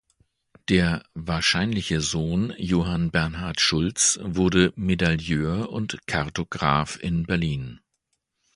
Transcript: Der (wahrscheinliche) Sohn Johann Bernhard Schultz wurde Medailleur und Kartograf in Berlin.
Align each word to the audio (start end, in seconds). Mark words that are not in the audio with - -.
Der 0.69 1.03
(wahrscheinliche) 1.13 2.01
Sohn 2.01 2.55
Johann 2.57 3.11
Bernhard 3.11 3.61
Schultz 3.61 4.17
wurde 4.23 4.73
Medailleur 4.75 5.69
und 5.69 5.99
Kartograf 6.07 6.97
in 6.99 7.27
Berlin. 7.27 7.81